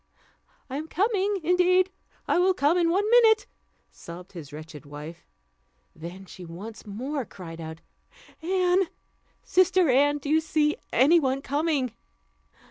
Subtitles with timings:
[0.67, 1.91] "I am coming; indeed
[2.27, 3.45] I will come in one minute,"
[3.91, 5.27] sobbed his wretched wife.
[5.95, 7.81] Then she once more cried out,
[8.41, 8.87] "Anne!
[9.43, 10.17] sister Anne!
[10.17, 11.93] do you see any one coming?"